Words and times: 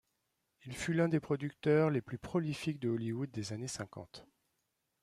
Il 0.65 0.75
fut 0.75 0.93
l'un 0.95 1.07
des 1.09 1.19
producteurs 1.19 1.91
les 1.91 2.01
plus 2.01 2.17
prolifiques 2.17 2.79
de 2.79 2.89
Hollywood 2.89 3.29
des 3.29 3.53
années 3.53 3.67
cinquante. 3.67 4.25